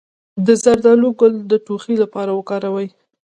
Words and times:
د 0.45 0.47
زردالو 0.63 1.09
ګل 1.19 1.33
د 1.51 1.53
ټوخي 1.65 1.95
لپاره 2.03 2.31
وکاروئ 2.39 2.87